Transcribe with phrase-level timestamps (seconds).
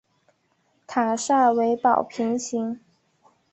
[0.87, 2.79] 塔刹为宝瓶形。